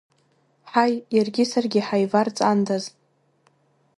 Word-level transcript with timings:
Ҳаи, 0.71 0.93
иаргьы 1.15 1.43
саргьы 1.51 1.81
ҳаиварҵандаз! 1.87 2.83